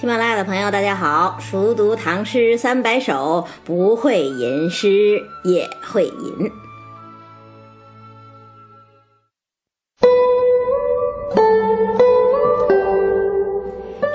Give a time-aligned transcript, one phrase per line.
[0.00, 1.38] 喜马拉雅的朋友，大家好！
[1.38, 6.50] 熟读唐诗三百首，不会吟诗也会吟。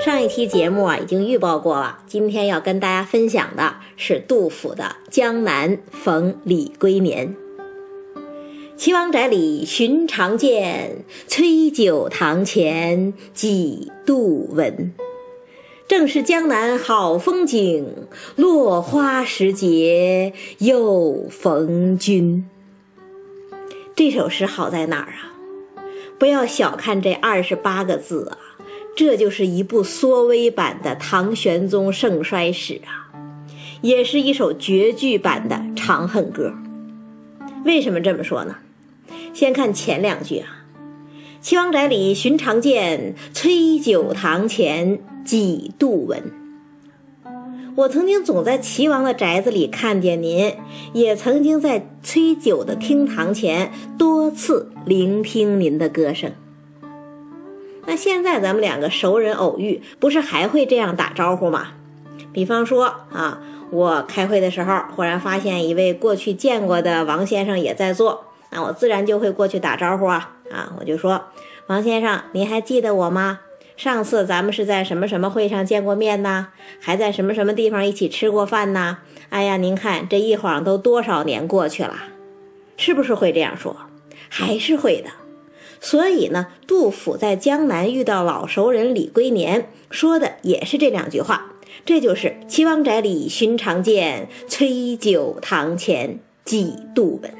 [0.04, 7.28] 上一期节目啊，已经预报过了，今天要跟大家分享的是杜甫的《江南逢李龟年》。
[8.76, 14.92] 岐王宅里寻常见，崔九堂前几度闻。
[15.88, 17.86] 正是江南好风景，
[18.34, 22.44] 落花时节又逢君。
[23.94, 25.30] 这首诗好在哪儿啊？
[26.18, 28.38] 不要小看这二十八个字啊，
[28.96, 33.12] 这就是一部缩微版的唐玄宗盛衰史啊，
[33.80, 36.52] 也是一首绝句版的《长恨歌》。
[37.64, 38.56] 为什么这么说呢？
[39.32, 40.65] 先看前两句啊。
[41.46, 46.20] 岐王宅里寻常见，崔九堂前几度闻。
[47.76, 50.52] 我曾经总在齐王的宅子里看见您，
[50.92, 56.32] 也曾经在崔九的厅堂前多次聆听您的歌声。
[57.86, 61.68] 那现在咱们两个熟人偶遇，不是还会这样打招呼吗？
[62.32, 68.24] 比方说啊，我开会的时候，忽然发现一位过去见过的王先生也在座。
[68.50, 70.74] 那我自然就会过去打招呼啊啊！
[70.78, 71.26] 我就说，
[71.66, 73.40] 王先生，您还记得我吗？
[73.76, 76.48] 上次咱们是在什么什么会上见过面呢？
[76.80, 78.98] 还在什么什么地方一起吃过饭呢？
[79.28, 81.94] 哎呀，您看这一晃都多少年过去了，
[82.76, 83.76] 是不是会这样说？
[84.28, 85.10] 还是会的。
[85.78, 91.52] 所以呢，杜甫在江南遇到老熟人李龟年，说的也是这两句话。
[91.84, 97.32] 这就是“岐王宅里寻常见，崔九堂前几度闻”。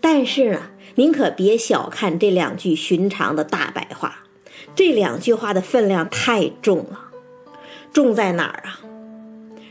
[0.00, 4.24] 但是呢，您可别小看这两句寻常的大白话，
[4.74, 7.10] 这两句话的分量太重了。
[7.92, 8.80] 重在哪儿啊？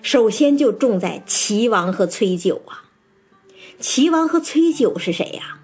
[0.01, 2.85] 首先就重在齐王和崔九啊。
[3.77, 5.59] 齐王和崔九是谁呀？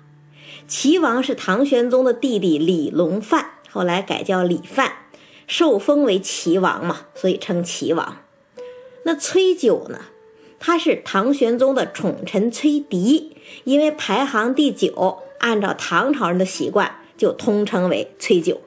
[0.68, 4.91] 齐王是唐玄宗的弟弟李隆范，后来改叫李范，
[5.47, 8.18] 受封为齐王嘛，所以称齐王。
[9.06, 10.01] 那崔九呢？
[10.59, 13.38] 他是唐玄宗的宠臣崔迪。
[13.66, 18.62] 因为排行第九，按照唐朝人的习惯，就通称为崔九。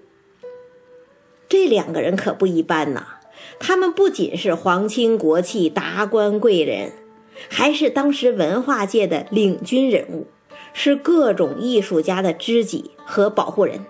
[1.49, 3.07] 这两个人可不一般呐，
[3.59, 6.93] 他们不仅是皇亲国戚、达官贵人，
[7.49, 10.27] 还是当时文化界的领军人物，
[10.75, 13.87] 是各种艺术家的知己和保护人。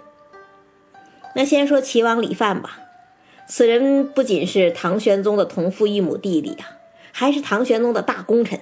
[1.35, 2.79] 那先说齐王李范吧，
[3.49, 6.79] 此人不仅是唐玄宗的同父异母弟弟啊，
[7.11, 8.61] 还是唐玄宗的大功臣。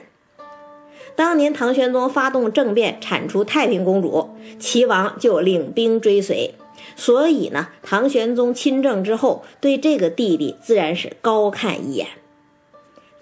[1.17, 6.55] 当年唐玄宗发动政变铲除太平公主，齐王就领兵追随，
[6.97, 12.09] 所以呢，唐玄宗亲政之后，对这个弟弟自然是高看一眼。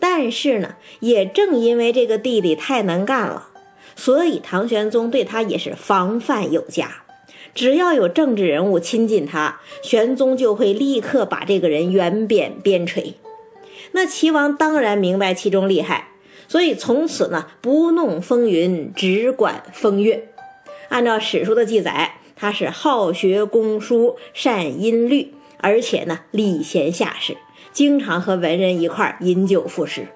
[0.01, 3.49] 但是呢，也正因为这个弟弟太能干了，
[3.95, 7.03] 所以唐玄宗对他也是防范有加。
[7.55, 13.13] 只要有政治人物亲近他，玄宗就会立刻把这个人原贬边陲。
[13.93, 16.12] 那齐王当然明白其中厉害。
[16.53, 20.29] 所以从此呢，不弄风云，只管风月。
[20.91, 27.39] 按照史书的记载，他是好学工书，善音律，而且呢，礼贤下士，
[27.73, 30.09] 经常和文人一块饮酒赋诗。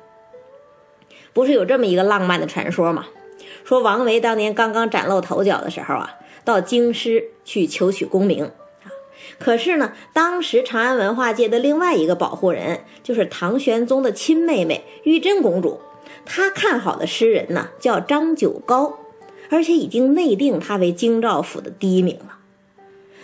[1.33, 3.07] 不是有这么一个浪漫的传说吗？
[3.65, 8.93] 说王维当年刚刚崭露头角的时候啊，到京师去求取功名啊。
[9.39, 15.81] 可是呢，当时长安文化界的另外一个保护人，就是唐玄宗的亲妹妹玉真公主。
[16.26, 18.97] 他看好的诗人呢，叫张九皋，
[19.48, 22.38] 而且已经内定他为京兆府的第一名了。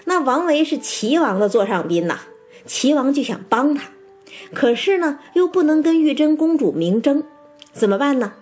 [0.05, 2.21] 那王维是齐王的座上宾呐，
[2.65, 3.91] 齐王就想帮他，
[4.55, 7.25] 可是呢，又不能跟玉真公主明争，
[7.73, 8.33] 怎么办呢？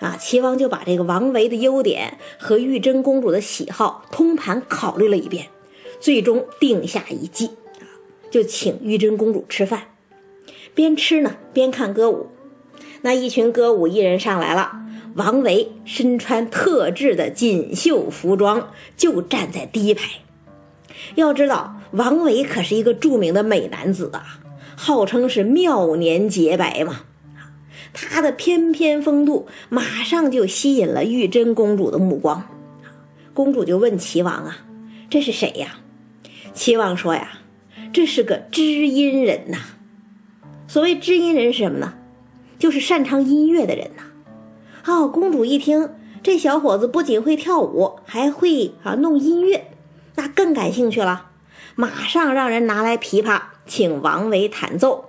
[0.00, 5.46] 啊，齐王就把这个王维的优点和玉真公主的喜好通盘考虑了一遍，
[6.00, 7.50] 最终定下一计，
[8.30, 9.84] 就请玉真公主吃饭，
[10.74, 12.26] 边吃呢边看歌舞。
[13.02, 14.80] 那一群歌舞艺人上来了，
[15.16, 20.08] 王维身穿特制的锦绣服装，就站在第一排。
[21.16, 24.38] 要知道，王维可是一个著名的美男子啊，
[24.76, 27.00] 号称是妙年洁白嘛。
[27.92, 32.48] 他的翩翩风度，马上就吸引了玉真公主的目光。
[33.34, 34.58] 公主就问齐王啊
[35.10, 35.78] ：“这是谁呀？”
[36.54, 37.40] 齐王说：“呀，
[37.92, 39.58] 这是个知音人呐。
[40.68, 41.94] 所谓知音人是什么呢？”
[42.62, 44.04] 就是擅长音乐的人呐，
[44.86, 45.90] 哦，公主一听
[46.22, 49.72] 这小伙子不仅会跳舞，还会啊弄音乐，
[50.14, 51.30] 那更感兴趣了。
[51.74, 55.06] 马上让人拿来琵琶，请王维弹奏。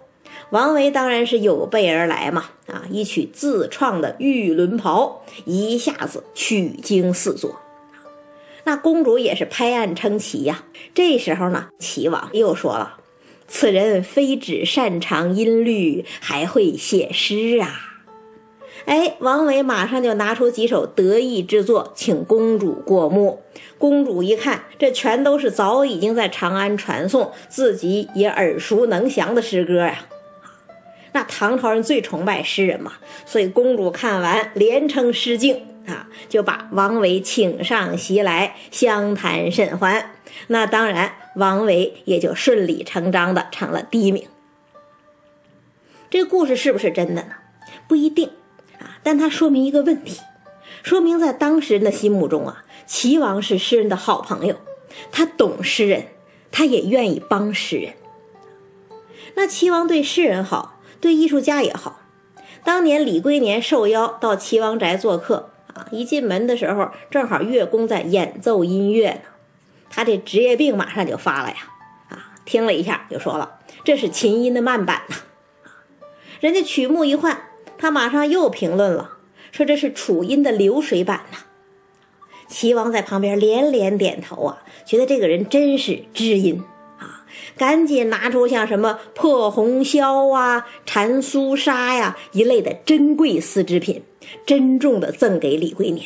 [0.49, 7.59] 王维当然是有备而来嘛，啊，一曲自创的《玉轮袍》，一下子曲惊四座。
[8.63, 10.63] 那公主也是拍案称奇呀。
[10.95, 12.97] 这时候呢，齐王又说了
[13.55, 17.91] ：“此人非只擅长音律，还会写诗啊。”
[18.85, 23.43] 哎，王维马上就拿出几首得意之作，请公主过目。
[23.77, 29.99] 公主一看，这全都是早已经在长安传颂、自己也耳熟能详的诗歌呀。
[31.11, 40.12] 那唐朝人最崇拜诗人嘛，所以公主看完连称诗敬啊，就把王维请上席来相谈甚欢。
[40.47, 44.27] 那当然，王维也就顺理成章的成了第一名。
[46.09, 47.33] 这故事是不是真的呢？
[47.87, 48.29] 不一定
[48.79, 48.99] 啊。
[49.03, 50.19] 但它说明一个问题，
[50.83, 54.55] 说明在当时人的心目中啊，齐王是诗人的好朋友，
[55.11, 56.07] 他懂诗人，
[56.51, 57.93] 他也愿意帮诗人。
[59.35, 62.01] 那齐王对诗人好，对艺术家也好。
[62.63, 69.21] 当年李龟年受邀到齐王宅做客啊，一进门的时候，正好乐工在演奏音乐呢，
[69.95, 71.57] 他这职业病马上就发了呀，
[72.09, 75.15] 啊，听了一下就说了，这是琴音的慢板呐，
[75.65, 75.69] 啊
[76.39, 77.49] 人家曲目一换。
[77.77, 79.17] 他马上又评论了，
[79.51, 81.39] 说这是楚音的流水版呐。
[82.47, 86.63] 齐王在旁边连连点头啊，觉得这个人真是知音
[86.97, 87.25] 啊，
[87.57, 94.03] 赶紧拿出像什么破红绡啊、缠苏纱呀一类的珍贵丝织品，
[94.45, 96.05] 珍重的赠给李龟年。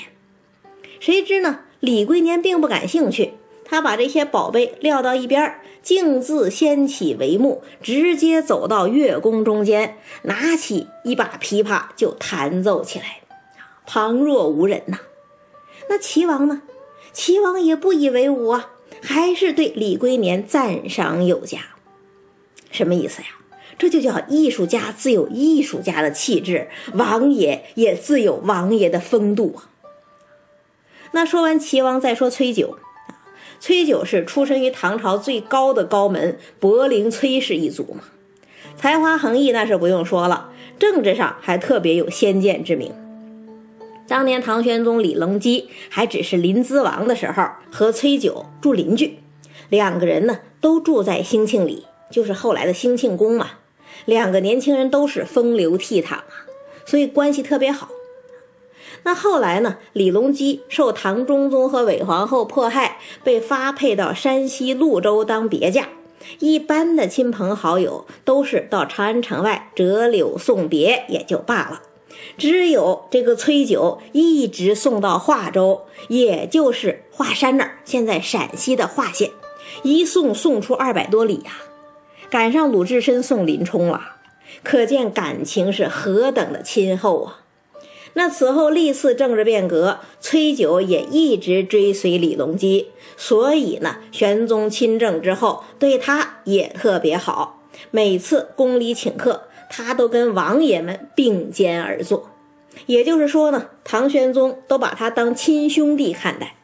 [0.99, 3.33] 谁知呢，李龟年并不感兴趣。
[3.69, 13.19] 他把这些宝贝撂到一边，径自掀起帷幕，直接走到乐宫中间，拿起一把琵琶就弹奏起来，
[13.85, 14.99] 旁若无人呐。
[15.89, 16.61] 那齐王呢？
[17.11, 18.71] 齐王也不以为忤啊，
[19.01, 21.59] 还是对李龟年赞赏有加。
[22.71, 23.27] 什么意思呀？
[23.77, 29.69] 这就叫艺术家自有艺术家的气质，王爷也自有王爷的风度啊。
[31.11, 32.77] 那说完齐王，再说崔九。
[33.59, 38.03] 崔九是出身于唐朝最高的高门柏林崔氏一族嘛，
[38.75, 42.91] 才华横溢那是不用说了，政治上还特别有先见之明。
[44.07, 49.19] 当年唐玄宗李隆基还只是临淄王的时候，和崔九住邻居，
[49.69, 53.49] 两个人呢都住在兴庆里，就是后来的兴庆宫嘛。
[54.05, 56.23] 两个年轻人都是风流倜傥啊，
[56.85, 57.89] 所以关系特别好。
[59.07, 59.77] 那后来呢？
[59.93, 65.87] 李隆基受唐中宗和韦皇后迫害，被发配到山西潞州当别驾。
[66.39, 71.83] 一般的亲朋好友都是到长安城外折柳送别，也就罢了。
[72.37, 79.31] 只有这个崔九一直送到华州，也就是华山那儿，现在陕西的华县，
[79.83, 81.53] 一送送出二百多里呀，
[82.29, 84.17] 赶上鲁智深送林冲了，
[84.63, 87.43] 可见感情是何等的亲厚啊！
[88.13, 97.61] 那此后历次政治变革，崔九也一直追随李隆基，所以呢，玄宗亲政之后，对他也特别好。
[97.91, 102.29] 每次宫里请客，他都跟王爷们并肩而坐。
[102.85, 106.55] 也就是说呢，唐玄宗都把他当亲兄弟看待。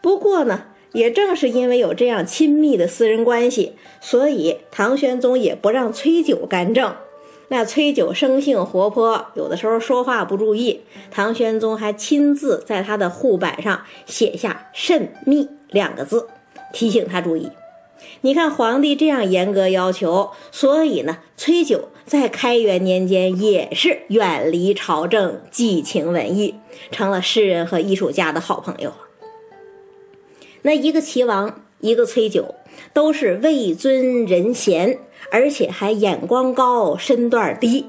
[0.00, 6.94] 不过呢，也正是因为有这样亲密的私人关系，所以唐玄宗也不让崔九干政。
[7.48, 16.26] 那崔九生性活泼，有的时候说话不注意，唐玄宗还亲自在他的护板上写下“慎密”两个字，
[16.72, 17.50] 提醒他注意。
[18.22, 26.54] 你看皇帝这样严格要求，所以呢，崔九在开元年间也是远离朝政，寄情文艺，
[26.90, 28.92] 成了诗人和艺术家的好朋友。
[30.62, 32.54] 那一个齐王，一个崔九，
[32.94, 34.98] 都是位尊人贤。
[35.30, 37.86] 而且还眼光高、身段低，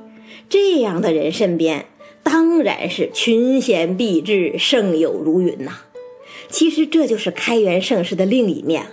[0.49, 1.85] 这样的人身边
[2.23, 5.79] 当然是群贤毕至、胜友如云呐。
[6.49, 8.91] 其实这就是开元盛世的另一面了。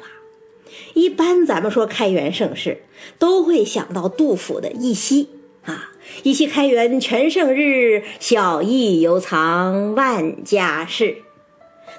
[0.94, 2.82] 一般咱们说开元盛世，
[3.18, 5.28] 都会想到杜甫的《一夕》
[5.70, 11.18] 啊，“一夕开元全盛日，小邑犹藏万家室。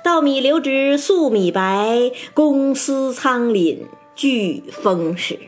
[0.04, 3.78] 稻米流脂粟米白，公私仓廪
[4.16, 5.40] 俱丰实。”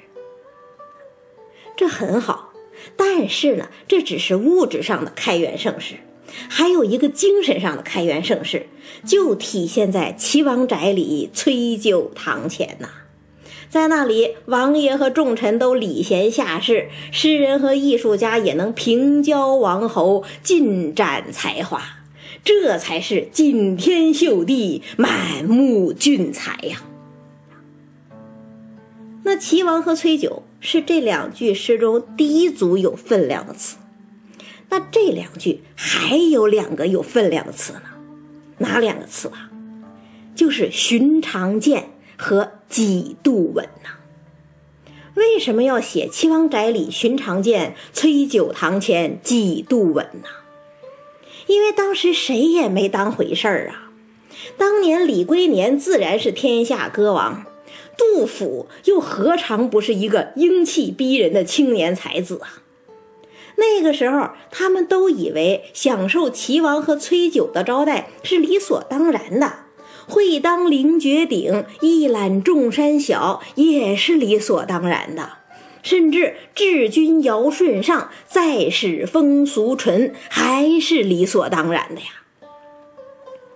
[1.77, 2.53] 这很好，
[2.95, 5.95] 但是呢，这只是物质上的开元盛世，
[6.49, 8.67] 还有一个精神上的开元盛世，
[9.05, 12.89] 就体现在齐王宅里崔九堂前呐。
[13.67, 21.81] 在那里，王爷和重臣都礼贤下士，诗人和艺术家也能平交王侯，尽展才华，
[22.45, 26.83] 这才是景天秀地，满目俊才呀。
[29.23, 33.77] 那齐王和崔九是这两句诗中第一组有分量的词。
[34.69, 37.81] 那这两句还有两个有分量的词呢，
[38.57, 39.51] 哪两个词啊？
[40.35, 43.91] 就是寻常见和几度闻呐。
[45.13, 50.27] 为什么要写七王宅里寻常见，崔九堂前几度闻呢？
[51.47, 53.91] 因为当时谁也没当回事儿啊。
[54.57, 57.45] 当年李龟年自然是天下歌王，
[57.97, 62.61] 杜甫又何尝不是一个英气逼人的青年才子啊？
[63.57, 69.53] 那个时候，他们都以为享受齐王和崔九的招待是理所当然的，
[70.07, 75.37] 会当凌绝顶，一览众山小也是理所当然的，
[75.81, 82.07] 甚至治君尧舜上，再使风俗淳还是理所当然的呀。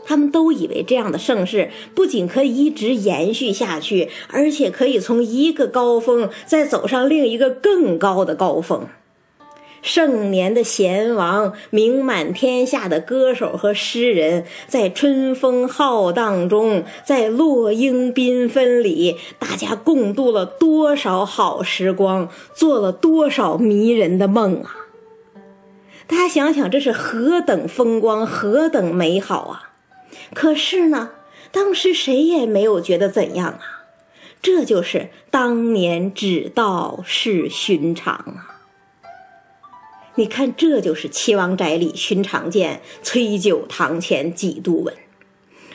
[0.10, 8.88] 他们都以为这样的盛世不仅可以一直延续下去，而且可以从一个高峰再走上另一个更高的高峰。
[9.84, 24.76] 盛年的贤王，名满天下的歌手和诗人，在春风浩荡中，在落英缤纷里，大家共度了多少好时光，做了多少迷人的梦啊！
[26.08, 29.69] 大家想想，这是何等风光，何等美好啊！
[30.34, 31.12] 可是呢，
[31.52, 33.86] 当时谁也没有觉得怎样啊！
[34.42, 38.62] 这就是当年只道是寻常啊！
[40.16, 44.94] 你看，这就是七王宅里寻常见，崔九堂前几度闻。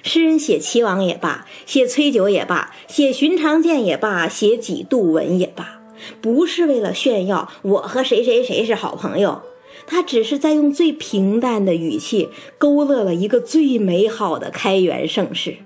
[0.02, 5.80] 诗人写齐王也罢，写崔九也罢，写寻常见也罢，写几度闻也罢，
[6.20, 9.40] 不是为了炫耀我和谁谁谁是好朋友，
[9.86, 12.28] 他只是在用最平淡的语气
[12.58, 15.56] 勾勒了一个最美好的开元盛世。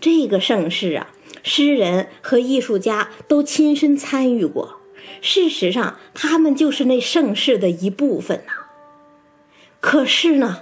[0.00, 1.08] 这个盛世啊，
[1.42, 4.76] 诗人和艺术家都亲身参与过。
[5.20, 8.52] 事实上，他们就是那盛世的一部分呐。
[9.80, 10.58] 可是呢，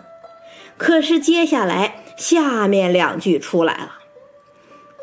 [0.79, 3.99] 可是接下来下面两句出来了：“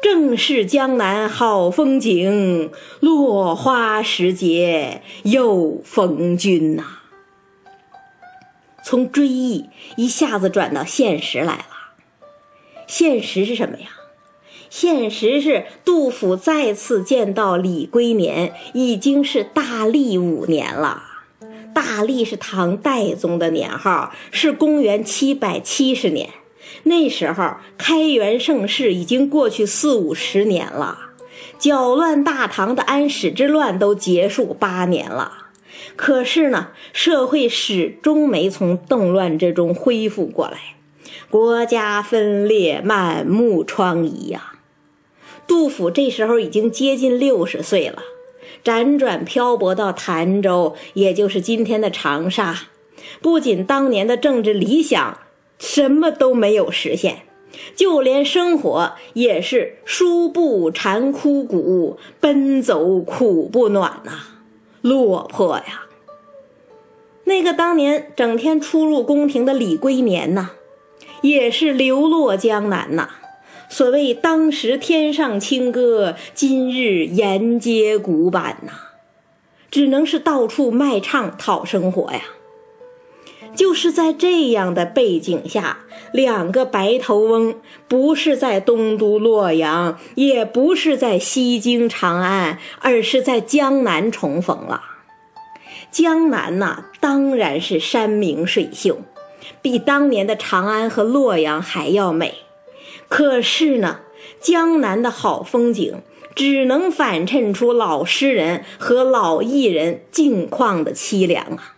[0.01, 7.01] 正是江南好风景，落花时节又逢君呐。”
[8.83, 11.65] 从追忆一下子转到现实来了。
[12.85, 13.87] 现实是什么呀？
[14.69, 21.03] 现实是，杜甫再次见到李龟年，已经是大历五年了。
[21.73, 26.29] 大历是唐代宗的年号，是公元七百七十年。
[26.83, 30.97] 那时候开元盛世已经过去四五十年了，
[31.57, 35.42] 搅乱大唐的安史之乱都结束八年了。
[35.95, 40.57] 可是呢，社会始终没从动乱之中恢复过来，
[41.29, 44.53] 国家分裂，满目疮痍呀。
[45.45, 48.01] 杜甫这时候已经接近六十岁了，
[48.63, 52.67] 辗转漂泊到潭州，也就是今天的长沙。
[53.21, 55.19] 不仅当年的政治理想
[55.59, 57.23] 什么都没有实现，
[57.75, 64.11] 就连生活也是书不缠枯骨，奔走苦不暖呐，
[64.83, 65.85] 落魄呀。
[67.23, 70.51] 那个当年整天出入宫廷的李龟年呐，
[71.21, 73.09] 也是流落江南呐。
[73.69, 78.73] 所谓当时天上清歌，今日沿街古板呐，
[79.71, 82.21] 只能是到处卖唱讨生活呀。
[83.55, 85.79] 就是在这样的背景下，
[86.11, 87.55] 两个白头翁
[87.87, 94.81] 不是在东都洛阳，也不是在西京长安，而是在江南重逢了。
[95.91, 99.01] 江南呐，当然是山明水秀，
[99.61, 102.33] 比当年的长安和洛阳还要美。
[103.07, 103.99] 可是呢，
[104.39, 106.01] 江南的好风景
[106.35, 111.75] 只能反衬出老诗人和老艺人境况的凄凉啊。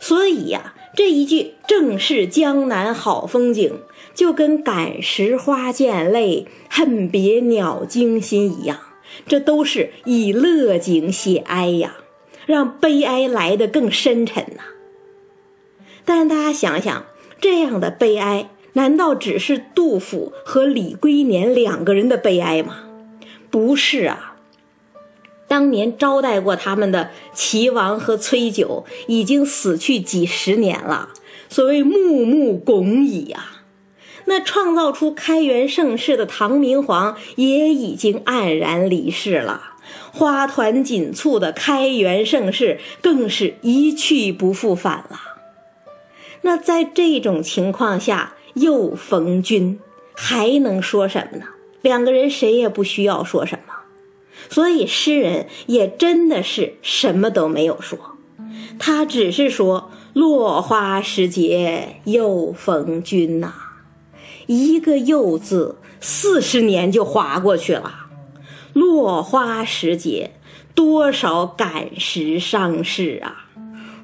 [0.00, 3.80] 所以呀，这一句“正是江南好风景”
[4.14, 8.80] 就跟“感时花溅泪，恨别鸟惊心”一样，
[9.28, 11.96] 这都是以乐景写哀呀，
[12.46, 14.62] 让悲哀来得更深沉呐。
[16.06, 17.04] 但大家想想，
[17.40, 18.48] 这样的悲哀。
[18.72, 22.84] 难道只是杜甫和李龟年两个人的悲哀吗？
[23.50, 24.35] 不是啊，
[25.48, 31.10] 当年招待过他们的齐王和崔九已经死去几十年了，
[31.48, 33.62] 所谓木木拱矣啊。
[34.24, 39.74] 那创造出开元盛世的唐明皇也已经黯然离世了，
[40.12, 45.20] 花团锦簇的开元盛世更是一去不复返了。
[46.42, 49.78] 那在这种情况下，又逢君，
[50.12, 51.46] 还能说什么呢？
[51.82, 53.74] 两个人谁也不需要说什么。
[54.48, 57.98] 所以诗人也真的是什么都没有说，
[58.78, 63.52] 他只是说“落花时节又逢君”呐，
[64.46, 68.06] 一个“又”字，四十年就划过去了。
[68.72, 70.32] 落花时节，
[70.74, 73.46] 多少感时伤事啊！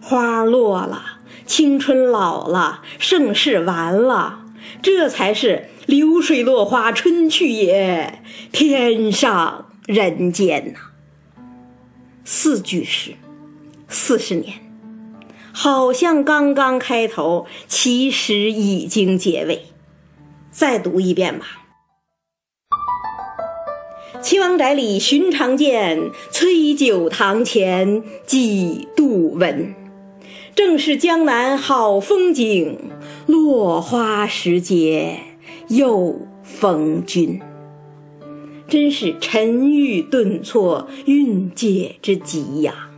[0.00, 4.46] 花落了，青春老了，盛世完了，
[4.80, 10.78] 这才是流水落花春去也，天上人间呐。
[12.24, 13.14] 四句诗，
[13.88, 14.54] 四十年，
[15.52, 19.66] 好像刚刚开头，其实已经结尾。
[20.50, 21.46] 再读一遍吧。
[24.20, 29.74] 岐王宅里寻常见，崔九堂前几度闻。
[30.54, 32.78] 正是江南好风景，
[33.26, 35.18] 落花时节
[35.68, 37.40] 又逢君。
[38.68, 42.88] 真是沉郁顿挫，蕴藉之极呀！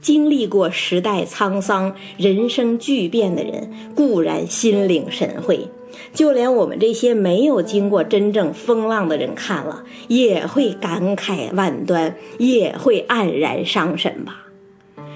[0.00, 5.68] 经历过时代沧桑、人生巨变的人，固然心领神会。
[6.14, 14.46] 就连我们这些没有经过真正风浪的人看了，也会感慨万端，也会黯然伤神吧。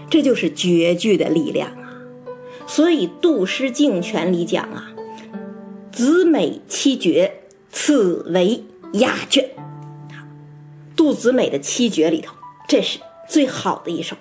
[0.09, 1.99] 这就是绝句的力量啊！
[2.67, 4.93] 所以杜诗敬全里讲啊
[5.91, 7.41] ：“子美七绝，
[7.71, 8.63] 此为
[8.93, 9.49] 雅卷。”
[10.97, 12.35] 杜子美的七绝里头，
[12.67, 12.99] 这是
[13.29, 14.17] 最好的一首。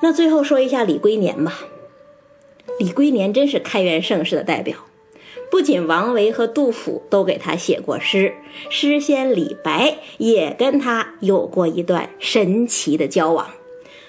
[0.00, 1.60] 那最后说一下李龟年吧。
[2.78, 4.76] 李龟年真是开元盛世的代表，
[5.50, 8.34] 不仅王维和杜甫都给他写过诗，
[8.70, 13.48] 诗仙李白也跟他有过一段神奇的交往。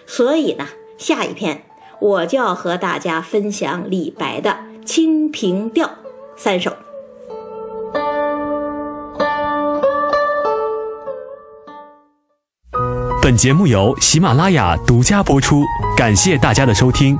[0.05, 1.63] 所以呢，下一篇
[1.99, 5.87] 我就要和大家分享李白的《清平调》
[6.35, 6.73] 三首。
[13.29, 15.63] 本节目由喜马拉雅独家播出，
[15.95, 17.15] 感谢大家的收听。